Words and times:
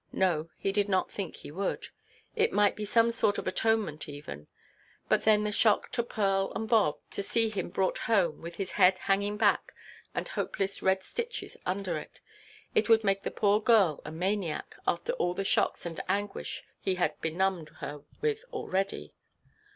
No, 0.13 0.49
he 0.57 0.71
did 0.71 0.89
not 0.89 1.11
think 1.11 1.35
He 1.35 1.51
would. 1.51 1.89
It 2.35 2.51
might 2.51 2.75
be 2.75 2.85
some 2.85 3.11
sort 3.11 3.37
of 3.37 3.45
atonement 3.45 4.09
even. 4.09 4.47
But 5.07 5.25
then 5.25 5.43
the 5.43 5.51
shock 5.51 5.91
to 5.91 6.01
Pearl 6.01 6.51
and 6.55 6.67
Bob, 6.67 6.97
to 7.11 7.21
see 7.21 7.49
him 7.49 7.69
brought 7.69 7.99
home 8.09 8.41
with 8.41 8.55
his 8.55 8.71
head 8.71 8.97
hanging 8.97 9.37
back, 9.37 9.71
and 10.15 10.27
hopeless 10.27 10.81
red 10.81 11.03
stitches 11.03 11.55
under 11.67 11.99
it. 11.99 12.19
It 12.73 12.89
would 12.89 13.03
make 13.03 13.21
the 13.21 13.29
poor 13.29 13.61
girl 13.61 14.01
a 14.03 14.11
maniac, 14.11 14.75
after 14.87 15.13
all 15.13 15.35
the 15.35 15.45
shocks 15.45 15.85
and 15.85 15.99
anguish 16.09 16.63
he 16.79 16.95
had 16.95 17.21
benumbed 17.21 17.69
her 17.77 18.01
with 18.21 18.43
already. 18.51 19.13